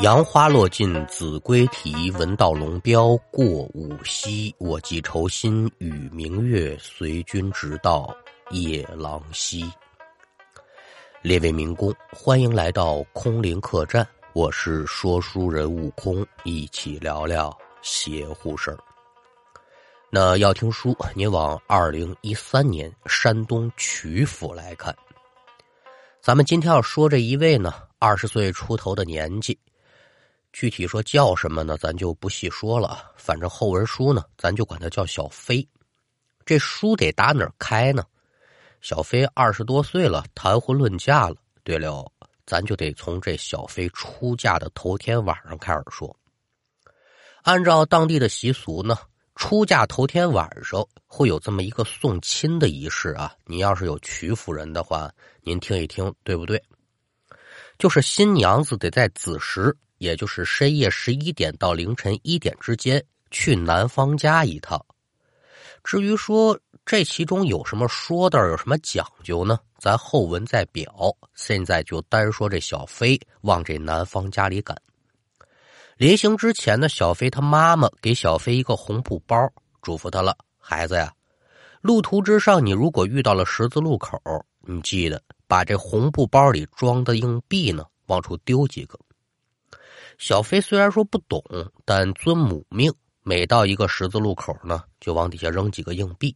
[0.00, 4.54] 杨花落尽子规啼，闻道龙标过五溪。
[4.58, 8.14] 我寄愁心与明月，随君直到
[8.50, 9.64] 夜郎西。
[11.22, 18.76] 列位民工，欢迎来到空灵客栈，我是说书人悟空，一起聊聊邪乎事儿。
[20.10, 24.94] 那要听书，您往二零一三年山东曲阜来看。
[26.20, 29.58] 咱们今天要说这一位呢，二十岁出头的年纪。
[30.58, 31.76] 具体说叫什么呢？
[31.76, 33.12] 咱就不细说了。
[33.14, 35.68] 反正后文书呢，咱就管他叫小飞。
[36.46, 38.02] 这书得打哪儿开呢？
[38.80, 41.36] 小飞二十多岁了，谈婚论嫁了。
[41.62, 42.10] 对了，
[42.46, 46.16] 咱就得从这小飞出嫁的头天晚上开始说。
[47.42, 48.96] 按照当地的习俗呢，
[49.34, 53.30] 出嫁头天晚上会有这么一个送亲的仪式啊。
[53.44, 55.12] 你要是有曲阜人的话，
[55.42, 56.64] 您听一听，对不对？
[57.78, 59.76] 就是新娘子得在子时。
[59.98, 64.84] 也就是深夜十一点到凌晨一点之间去男方家一趟。
[65.84, 69.58] 至于说这其中有什么说道，有什么讲究呢？
[69.78, 71.14] 咱后文再表。
[71.34, 74.76] 现在就单说这小飞往这男方家里赶。
[75.96, 79.36] 临行之前呢，小飞他妈妈给小飞一个红布包，
[79.80, 81.12] 嘱咐他了：“孩子呀，
[81.80, 84.20] 路途之上，你如果遇到了十字路口，
[84.60, 88.98] 你记得把这红布包里装的硬币呢往出丢几个。”
[90.18, 91.42] 小飞虽然说不懂，
[91.84, 96.34] 但遵母命，每到一个十字路口呢，就往底下扔几个硬币。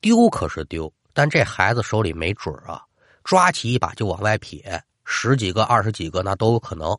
[0.00, 2.82] 丢可是丢，但这孩子手里没准啊，
[3.22, 6.96] 抓起一把就往外撇，十几个、二十几个那都有可能。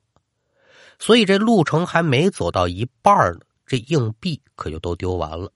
[1.00, 5.52] 所以这路程还没走到一半呢，这硬币可就都丢完了。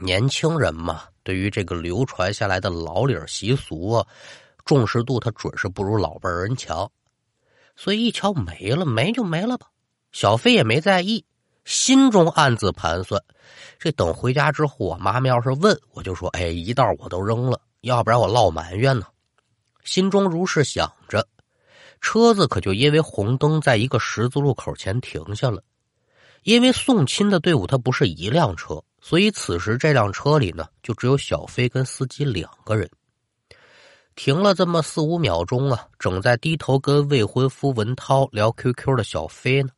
[0.00, 4.06] 年轻人嘛，对于这个流传下来的老理习俗啊，
[4.64, 6.88] 重视度他准是不如老辈人强。
[7.80, 9.68] 所以一瞧没了，没就没了吧。
[10.10, 11.24] 小飞也没在意，
[11.64, 13.22] 心中暗自盘算：
[13.78, 19.06] 这等回家之后，我妈妈要是问，我就说：“哎，一道我都扔了，要不然我落埋怨呢。”
[19.84, 21.28] 心中如是想着，
[22.00, 25.62] 车子可就因为红灯在一个十字路口前停下了。
[26.42, 32.90] 因为送亲的队伍它不是一辆车，所以此时这辆车里呢，就只有小飞跟司机两个人。
[34.18, 39.70] 停了这么四五秒钟啊，正在低头跟未婚夫文涛聊 QQ 的小飞呢，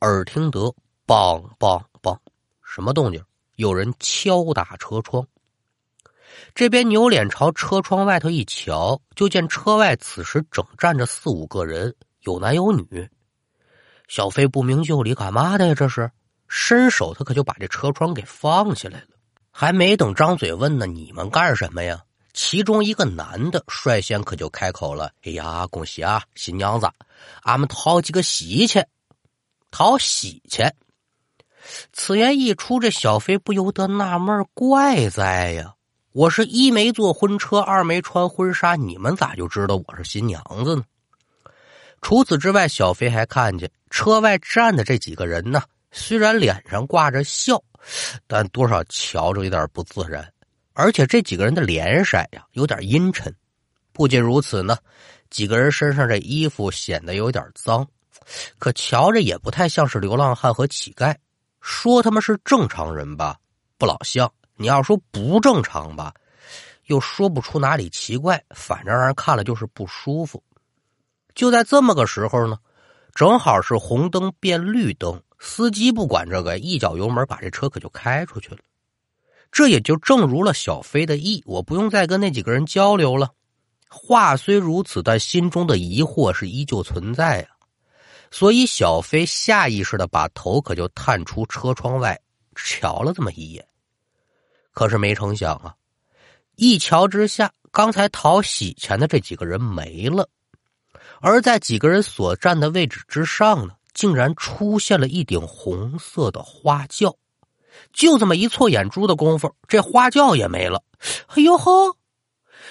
[0.00, 0.74] 耳听得
[1.06, 2.14] 梆梆梆，
[2.62, 3.24] 什么动静？
[3.56, 5.26] 有人敲打车窗。
[6.54, 13.08] 这边扭脸朝车窗外头一瞧，就见车外此时正站着四五个人，有男有女。
[14.08, 15.74] 小飞不明就里，干嘛的呀？
[15.74, 16.10] 这是
[16.48, 19.16] 伸手，他可就把这车窗给放下来了。
[19.50, 22.04] 还没等张嘴问呢，你们干什么呀？
[22.42, 26.90] 其中一个男的率先可就开口了：“哎呀，恭喜啊，新娘子，
[27.42, 28.88] 俺们讨几个喜钱，
[29.70, 30.74] 讨喜钱。”
[31.92, 35.74] 此言一出，这小飞不由得纳闷怪在呀，
[36.12, 40.82] 我是一没坐婚车，二没穿婚纱，你们咋就知道我是新娘子呢？
[42.00, 45.62] 除此之外，小飞还看见车外站的这几个人呢，
[45.92, 47.62] 虽然脸上挂着笑，
[48.26, 50.32] 但多少瞧着有点不自然。
[50.80, 53.34] 而且这几个人的脸色呀，有点阴沉。
[53.92, 54.78] 不仅如此呢，
[55.28, 57.86] 几个人身上这衣服显得有点脏，
[58.58, 61.14] 可瞧着也不太像是流浪汉和乞丐。
[61.60, 63.36] 说他们是正常人吧，
[63.76, 64.26] 不老像；
[64.56, 66.14] 你要说不正常吧，
[66.86, 68.42] 又说不出哪里奇怪。
[68.54, 70.42] 反正让人看了就是不舒服。
[71.34, 72.56] 就在这么个时候呢，
[73.14, 78.58] 正好是红灯变绿灯，司机不管这个，一脚油门把这车可就开出去了。
[79.52, 83.30] 这也就正如了小飞的意，我不用再跟那几个人交流了。
[83.88, 87.48] 话虽如此，但心中的疑惑是依旧存在啊。
[88.30, 92.20] 所以小飞下意识的把头可就探出车窗外，
[92.54, 93.66] 瞧了这么一眼。
[94.72, 95.74] 可是没成想啊，
[96.54, 100.28] 一瞧之下，刚才讨喜钱的这几个人没了，
[101.20, 107.16] 而在几个人所站的位置之上呢，竟然出现了一顶红色的花轿。
[107.92, 110.82] 就这么一错眼珠的功夫，这花轿也没了。
[111.28, 111.96] 哎呦呵！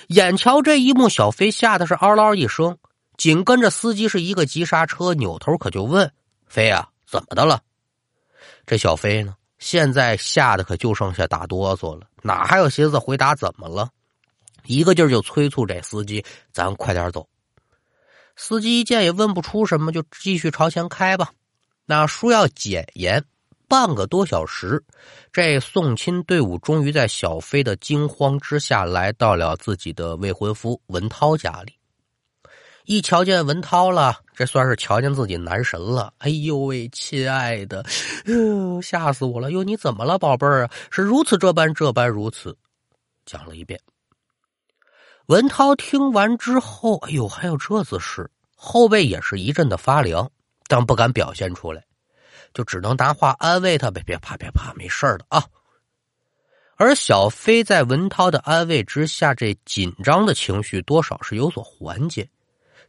[0.08, 2.78] 眼瞧这一幕，小飞吓得是嗷嗷一声，
[3.18, 6.12] 紧跟着司机是一个急刹车，扭头可就问
[6.48, 7.62] ：“飞呀，怎么的了？”
[8.66, 13.90] 这小飞呢，现在吓得可就剩下打哆嗦了，哪还有心思回答怎么了？
[14.66, 16.24] 一个劲儿就催促这司机
[16.54, 17.28] ：“咱快点走。”
[18.36, 21.32] 司机一见也问不出什么，就继续朝前开吧。
[21.86, 23.26] 那书要简言。
[23.70, 24.84] 半个多小时，
[25.32, 31.74] 这送亲队伍终于在小飞的惊慌之下来到了自己的未婚夫文涛家里。
[32.86, 36.12] 一瞧见文涛了，这算是瞧见自己男神了。
[36.18, 37.86] 哎呦喂，亲爱的，
[38.82, 39.52] 吓死我了！
[39.52, 40.72] 哟，你怎么了，宝贝儿啊？
[40.90, 42.58] 是如此这般，这般如此，
[43.28, 43.80] 讲了一遍。
[45.28, 50.28] 文涛听完之后，哎呦，还有这子事，后背也是一阵的发凉，
[50.68, 51.84] 但不敢表现出来，
[52.54, 55.44] 就只能拿话安慰他：“呗别怕，别怕，没事的啊。”
[56.78, 62.30] 而小飞在文涛的安慰之下，这紧张的情绪多少是有所缓解。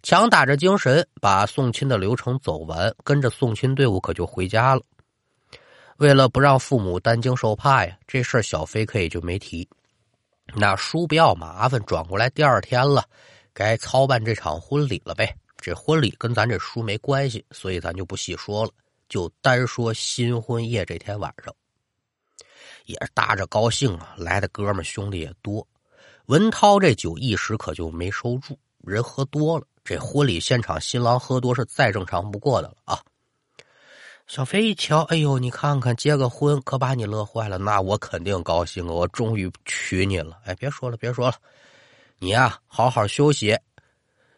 [0.02, 4.82] 强打着精神，把送亲的流程走完，跟着送亲队伍可就回家了。
[5.98, 9.68] 为了不让父母担惊受怕呀，这事儿小飞可以就没提。
[10.54, 13.04] 那叔不要麻烦，转过来第二天了，
[13.52, 15.36] 该操办这场婚礼了呗。
[15.58, 18.70] 这婚礼跟咱这叔没关系，所以咱就不细说了，
[19.10, 21.54] 就单说新婚夜这天晚上，
[22.86, 25.66] 也是搭着高兴啊，来的哥们兄弟也多。
[26.26, 29.66] 文涛这酒一时可就没收住，人喝多了。
[29.82, 33.02] 这婚礼现场，新郎喝多是再正常不过的了啊！
[34.28, 38.92] 小飞一瞧，哎呦，你看看，结个婚可把你乐坏了，那我肯定高兴啊！
[38.92, 40.38] 我终于娶你了！
[40.44, 41.36] 哎，别说了，别说了，
[42.20, 43.58] 你呀，好好休息。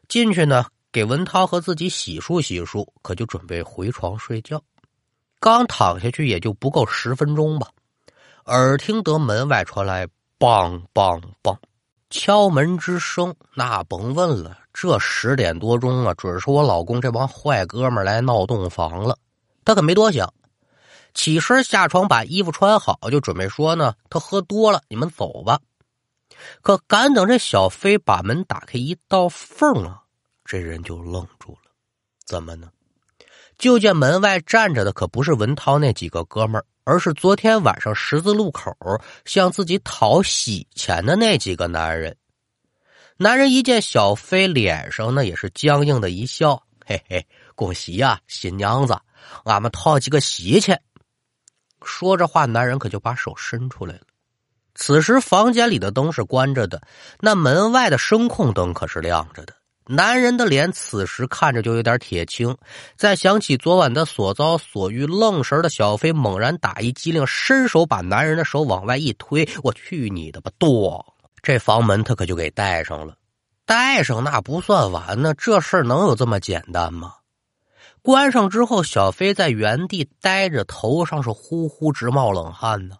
[0.08, 4.62] 进去呢，给文涛和自己洗漱洗漱，可就准备回床睡觉。
[5.40, 7.68] 刚躺下去，也就不够十分钟吧，
[8.44, 10.06] 耳听得门外传来
[10.38, 11.56] “梆梆梆”
[12.10, 14.58] 敲门之声，那甭问了。
[14.74, 19.18] 这十点多钟啊，准是我老公这帮坏哥们来闹洞房了。
[19.64, 20.32] 他可没多想，
[21.14, 25.58] 起身下床把衣服穿好，就准备说呢：“他喝多了，你们走吧。”
[26.62, 30.02] 可赶等这小飞把门打开一道缝啊，
[30.44, 31.70] 这人就愣住了。
[32.24, 32.70] 怎么呢？
[33.58, 38.74] 就见门外站着的可不是文涛那几个哥们儿，而是昨天晚上十字路口
[39.24, 42.16] 向自己讨喜钱的那几个男人。
[43.18, 47.24] 男人一见小飞，脸上呢也是僵硬的一笑，嘿嘿，
[47.54, 48.98] 恭喜呀，新娘子，
[49.44, 50.82] 俺们讨几个喜钱。
[51.84, 54.02] 说着话，男人可就把手伸出来了。
[54.74, 56.82] 此时房间里的灯是关着的，
[57.20, 59.54] 那门外的声控灯可是亮着的。
[59.94, 62.56] 男人的脸此时看着就有点铁青，
[62.96, 71.04] 再想起昨晚的所遭所遇，愣神的小飞猛然打一激灵，伸手把男人的手往外一推，我去你的吧，剁！
[71.42, 73.16] 这房门他可就给带上了，
[73.66, 77.16] 带上那不算完呢，这事儿能有这么简单吗？
[78.00, 82.96] 关上之后，小飞在原地待着，头上是呼呼直冒冷汗呢。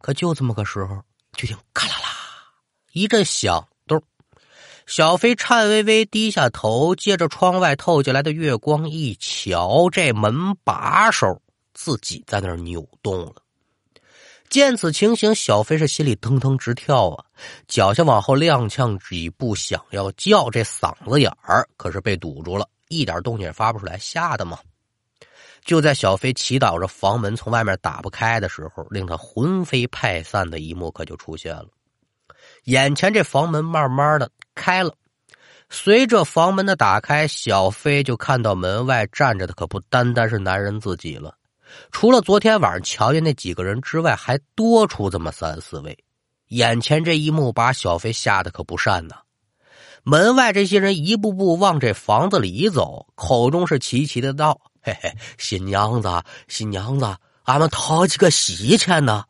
[0.00, 1.02] 可就这么个时候，
[1.32, 2.08] 就听咔啦啦
[2.92, 3.66] 一阵响，
[4.94, 11.40] 小飞颤巍巍低下头，借着窗外透进来的月光一瞧，这门把手
[11.72, 13.36] 自己在那儿扭动了。
[14.50, 17.24] 见此情形，小飞是心里腾腾直跳啊，
[17.66, 24.58] 脚下往后踉跄几步，想要叫，这嗓子眼儿可是被堵住了，一点动静也发不出来，吓得嘛。
[25.64, 31.68] 就在小飞祈祷着房门从外面打不开的时候，令他魂飞魄散的一幕可就出现了。
[32.64, 34.94] 眼前这房门慢慢的开了，
[35.68, 41.34] 随着房门的打开，小飞就看到门外站着的可不单单是男人自己了。
[41.90, 45.98] 除了昨天晚上瞧见那几个人之外，还多出这么三四位。
[46.48, 49.16] 眼前这一幕把小飞吓得可不善呐。
[50.04, 59.24] 门外这些人一步步往这房子里走，口中是齐齐的道：“嘿嘿，新娘子，新娘子，俺们讨几个喜钱呢。”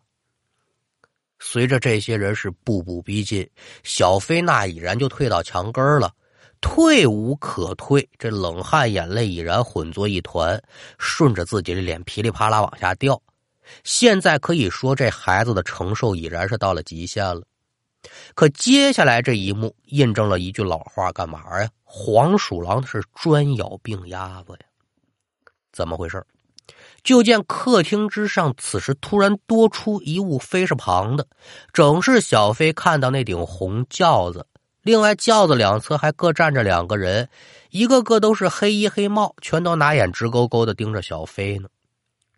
[1.44, 3.46] 随着这些人是步步逼近，
[3.82, 6.14] 小菲那已然就退到墙根了。
[6.60, 10.62] 退无可退，这冷汗、眼泪已然混作一团，
[11.00, 13.20] 顺着自己的脸噼里啪啦往下掉。
[13.82, 17.42] 现在可以说，这孩子的承受已然是到了极限了。
[18.36, 21.68] 可接下来这一幕，印证了一句老话：干嘛呀？
[21.82, 24.60] 黄鼠狼是专咬病鸭子呀。
[25.72, 26.24] 怎么回事？
[27.02, 31.26] 就见客厅之上，此时突然多出一物，飞是旁的，
[31.72, 34.46] 正是小飞看到那顶红轿子。
[34.82, 37.28] 另外，轿子两侧还各站着两个人，
[37.70, 41.68] 一个个都是黑衣黑帽，全都拿眼直勾勾的盯着小飞呢。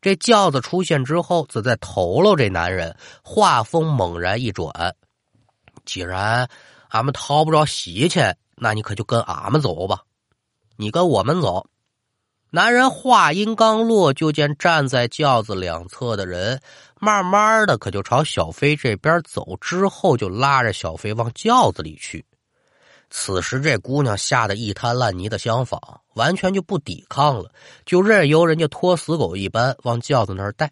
[0.03, 2.37] 这轿子出现之后，则在头喽。
[2.37, 4.95] 这男人话锋猛然一转
[5.87, 6.49] ：“既然
[6.89, 10.03] 俺们掏不着喜钱，那你可就跟俺们走吧。
[10.77, 11.67] 你跟我们走。”
[12.55, 16.61] 男人话音刚落，就见站在轿子两侧的人，
[17.01, 22.25] 慢慢的可就朝小飞这边走，之后就拉着小飞往轿子里去。
[23.11, 25.81] 此时，这姑娘吓得一滩烂泥的相仿，
[26.15, 27.51] 完全就不抵抗了，
[27.85, 30.71] 就任由人家拖死狗一般往轿子那儿带。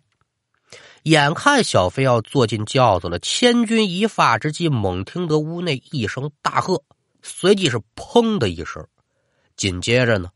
[1.02, 6.80] 眼看小飞要坐进轿子了，千钧一发之际，猛听得屋内一声大喝，
[7.24, 8.86] 随即是砰的一声，
[9.56, 10.30] 紧接着呢，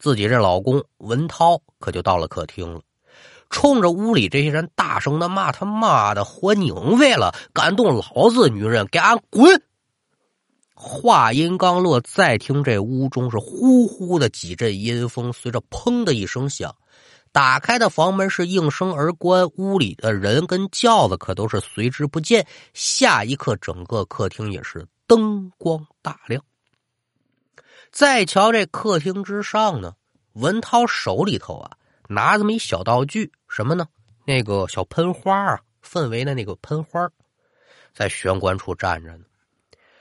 [0.00, 2.80] 自己这老公文涛可就到了客厅了，
[3.50, 9.62] 冲着屋里这些人大声的骂：“他妈的活拧废了，敢动老子女人，给俺滚！”
[10.74, 16.74] 话音刚落，再听这屋中是呼呼的几阵阴风，随着砰的一声响，
[17.32, 22.46] 打开的房门是应声而关，屋里的人跟轿子可都是随之不见。
[22.72, 26.42] 下一刻，整个客厅也是灯光大亮。
[27.92, 29.94] 再瞧这客厅之上呢，
[30.34, 31.72] 文涛手里头啊
[32.08, 33.86] 拿这么一小道具，什么呢？
[34.24, 37.10] 那个小喷花啊，氛围的那个喷花，
[37.92, 39.24] 在玄关处站着呢。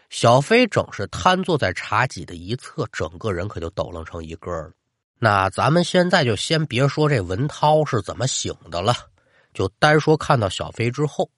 [0.10, 4.72] 小飞整是瘫坐在茶几的一侧，整个人可就抖楞成一个了。
[5.20, 8.94] 那咱们现在就先别说这文涛是怎么醒的了，
[9.54, 11.30] 就单说看到小飞之后，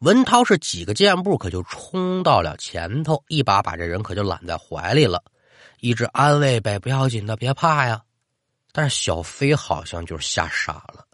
[0.00, 5.22] 文涛是几个箭步可就冲到了前头，一把把这人可就揽在怀里了，
[5.80, 8.02] 一直安慰呗，不要紧的，别怕呀。
[8.72, 11.06] 但是小飞好像就吓傻了，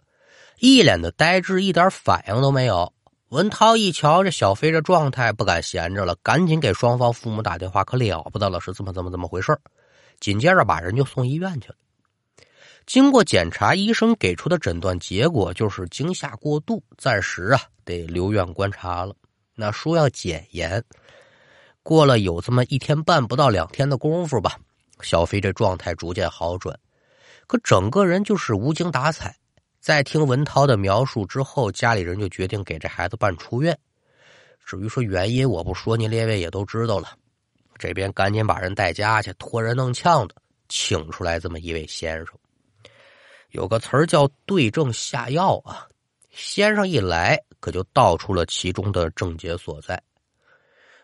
[0.59, 2.93] 一脸的呆滞，一点反应都没有。
[3.29, 9.57] 文涛一瞧这小飞这状态，不敢闲着了，赶紧给双方父母打电话，可了不得了，是怎么怎么怎么回事
[10.19, 11.75] 紧接着把人就送医院去了。
[12.85, 19.15] 经过检查，医生给出的诊断结果就是惊吓过度，暂时啊得留院观察了。
[19.55, 20.83] 那说要检验，
[21.85, 24.57] 过了有这么一天半不到两天的功夫吧，
[25.01, 26.75] 小飞这状态逐渐好转，
[27.45, 29.35] 可整个人就是无精打采。
[29.79, 33.77] 在听文涛的描述之后，家里人就决定给这孩子办出院。
[34.65, 37.09] 至于说原因，我不说，您列位也都知道了。
[37.77, 40.33] 这边赶紧把人带家去，托人弄呛的
[40.67, 42.29] 请出来这么一位先生。
[43.51, 45.85] 有个词儿叫对症下药啊。
[46.31, 50.01] 先生一来，可就道出了其中的症结所在。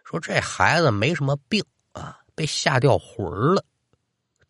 [0.03, 3.63] 说这孩子没什么病啊，被吓掉魂儿了。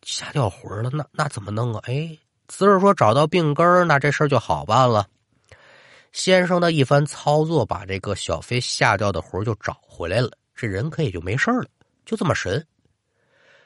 [0.02, 1.80] 吓掉魂儿了，那那怎么弄啊？
[1.84, 2.18] 哎。
[2.48, 5.06] 只是说找到病根那这事儿就好办了。
[6.12, 11.64] 先生的一番操作，把这个小飞吓掉的魂就找回来了，这人可也就没事了，
[12.04, 12.66] 就这么神。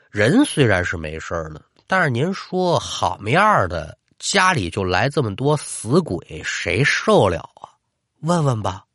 [0.09, 7.75] 人虽然是没事了，但是您说好么样的家里就来这么多死鬼，谁受了啊？
[8.21, 8.86] 问问吧。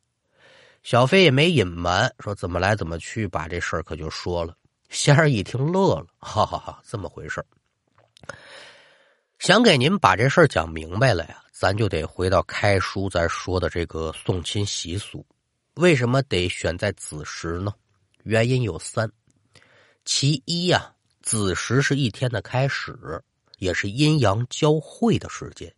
[0.82, 4.56] 小飞也没隐瞒，说怎么来怎么去，把这事儿可就说了。
[4.90, 7.42] 仙儿一听乐了，哈哈哈，这么回事
[9.38, 15.24] 想给您把这事儿讲明白了呀，咱就得回到开书咱说的这个送亲习俗。
[15.74, 17.72] 为什么得选在子时呢？
[18.24, 19.10] 原因有三。
[20.04, 23.22] 其一呀，子时是一天的开始，
[23.58, 25.72] 也是阴阳交汇的时间，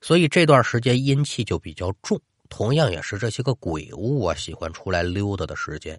[0.00, 2.20] 所以这段时间阴气就比较重。
[2.50, 5.98] 同样也是这些个鬼物啊喜欢出来溜达的时间。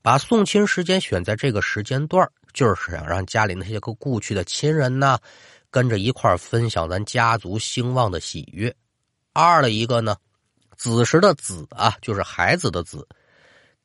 [0.00, 5.18] 把送亲时间选在这个时间段，就是想让家里那些个故去的亲人呢。
[5.68, 8.74] 跟着一块分享咱家族兴旺的喜悦。
[9.34, 10.16] 二的一个呢，
[10.74, 13.06] 子时的子啊，就是孩子的子，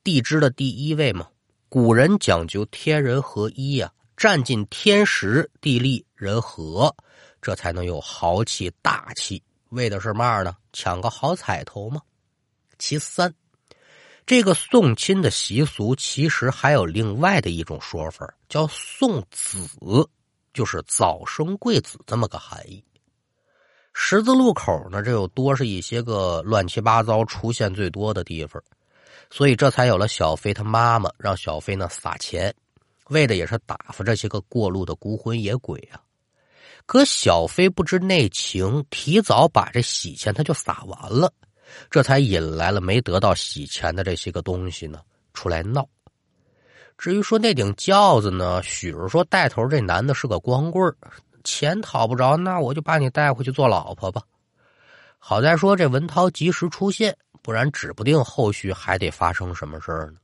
[0.01, 1.27] 地支的第一位嘛。
[1.67, 6.95] 古人讲究天人合一呀，占尽天时地利人和，
[7.41, 9.41] 这才能有豪气大气。
[9.71, 10.55] 为的是嘛呢？
[10.71, 12.01] 抢个好彩头嘛。
[12.77, 13.33] 其三，
[14.25, 19.59] 这个送亲的习俗其实还有另外的一种说法，叫送子。
[20.53, 22.83] 就是早生贵子这么个含义。
[23.93, 28.61] 十字路口呢，这又多是一些个乱七八糟出现最多的地方，
[29.29, 32.53] 所以这才有了小飞他妈妈让小飞呢撒钱，
[33.07, 36.03] 为的也是打发这些个过路的孤魂野鬼啊。
[36.91, 41.31] 可小飞不知内情，提早把这喜钱他就撒完了，
[41.89, 44.99] 这才引来了没得到喜钱的这些个东西呢
[45.33, 45.87] 出来闹。
[46.97, 50.93] 至于说那顶轿子呢，许是说带头这男的是个光棍
[51.45, 54.21] 钱讨不着，那我就把你带回去做老婆吧。
[55.17, 60.17] 好在说这文涛及时出现，不然指不定后续还得发生什么事儿呢。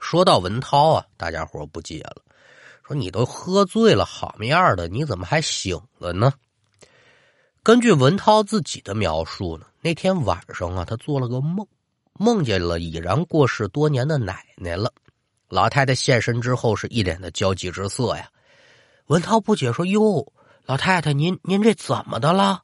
[0.00, 2.16] 说到文涛啊，大家伙不解了，
[2.94, 6.32] 你都喝醉了，好么样的，你怎么还醒了呢？
[7.62, 11.66] 根据文涛自己的描述呢，那天晚上啊，他做了个梦，
[12.14, 14.92] 梦见了已然过世多年的奶奶了。
[15.48, 18.28] 老太太现身之后，是一脸的焦急之色呀。
[19.06, 20.32] 文涛不解说：“哟，
[20.64, 22.62] 老太太，您您这怎么的了？”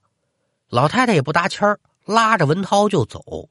[0.71, 3.49] 老太太也不搭腔拉着文涛就走。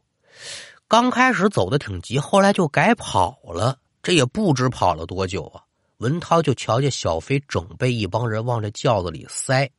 [0.88, 3.78] 刚开始走的挺急，后来就改跑了。
[4.02, 5.67] 这也不知跑了多久啊。
[5.98, 9.70] 文涛就瞧见小飞整被一帮人往这轿子里塞。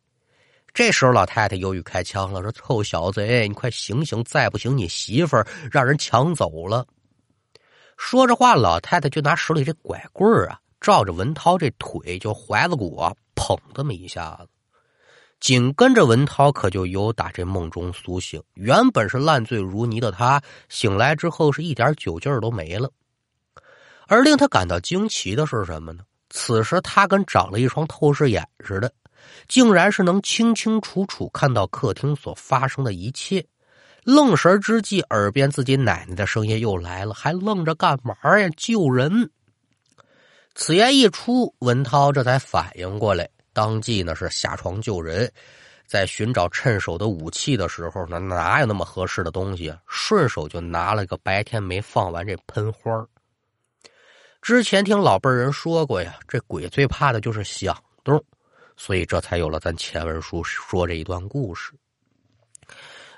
[0.75, 4.23] 这时候，老太太犹豫开枪了，说：“臭小子，哎你快醒醒！
[4.25, 6.87] 再不醒，你媳妇儿让人抢走了。”
[7.97, 14.49] 说着话，老太太就拿手里这拐棍儿啊，照着文涛这腿就踝子骨啊，砰这么一下子。
[15.41, 22.91] 紧跟着文涛可就由打这梦中苏醒，原本是烂醉如泥的他，醒来之后是一点酒劲儿都没了。
[24.09, 26.03] 而令他感到惊奇的是什么呢？
[26.31, 28.93] 此时他跟长了一双透视眼似的，
[29.47, 33.45] 竟然是能清清楚楚看到客厅所发生的一切。
[34.05, 38.49] 愣神之际，耳边自己奶奶的声音又来了：“还愣着干嘛呀？
[38.57, 39.31] 救人！”
[40.55, 43.29] 此言一出，文涛这才反应过来。
[43.53, 45.31] 当即呢是下床救人，
[45.87, 49.75] 在寻找趁手的武器的时候呢，哪有那么合适的东西？
[49.87, 53.07] 顺手就拿了个白天没放完这喷花
[54.41, 58.23] 之前听老辈人说过呀，这鬼最怕的就是响动，
[58.77, 61.73] 所以这才有了咱前文书说这一段故事。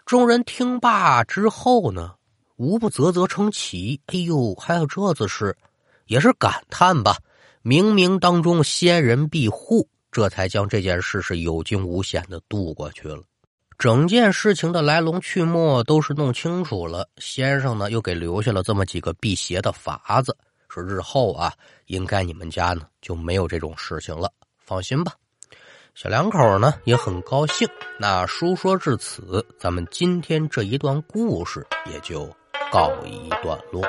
[0.05, 2.15] 众人听罢之后呢，
[2.57, 4.01] 无不啧啧称奇。
[4.07, 5.57] 哎呦，还有这子事，
[6.07, 7.17] 也是感叹吧。
[7.63, 9.89] 冥冥当中仙人庇护。
[10.11, 13.23] 这才将这件事是有惊无险的度过去了。
[13.79, 17.09] 整件事情的来龙去脉都是弄清楚了。
[17.19, 20.37] 先生呢，又给留下了这么几个辟邪的法子，
[20.71, 21.53] 说日后啊，
[21.87, 24.33] 应该你们家呢就没有这种事情了。
[24.59, 25.13] 放心吧，
[25.97, 27.69] 小两口呢也很高兴。
[27.99, 32.33] 那书说至此，咱们今天这一段故事也就
[32.71, 33.83] 告一段落。